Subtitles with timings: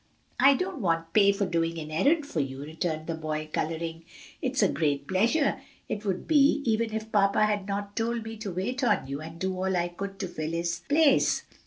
[0.39, 3.47] "Mamma Vi, I don't want pay for doing an errand for you," returned the boy
[3.53, 4.03] coloring;
[4.41, 8.35] "it is a great pleasure, it would be even if papa had not told me
[8.37, 11.43] to wait on you and do all I could to fill his place."